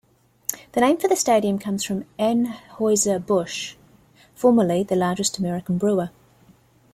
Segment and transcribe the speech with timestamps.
[0.71, 3.75] The name for the stadium comes from Anheuser-Busch,
[4.33, 6.09] formerly the largest American brewer.